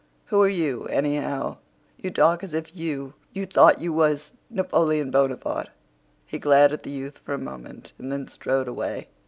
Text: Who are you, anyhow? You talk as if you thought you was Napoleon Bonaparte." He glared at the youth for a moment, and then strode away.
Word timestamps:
Who 0.33 0.41
are 0.41 0.49
you, 0.49 0.85
anyhow? 0.87 1.57
You 1.99 2.09
talk 2.09 2.43
as 2.43 2.55
if 2.55 2.75
you 2.75 3.13
thought 3.45 3.79
you 3.81 3.93
was 3.93 4.31
Napoleon 4.49 5.11
Bonaparte." 5.11 5.69
He 6.25 6.39
glared 6.39 6.71
at 6.71 6.81
the 6.81 6.89
youth 6.89 7.19
for 7.19 7.35
a 7.35 7.37
moment, 7.37 7.93
and 7.99 8.11
then 8.11 8.27
strode 8.27 8.67
away. 8.67 9.09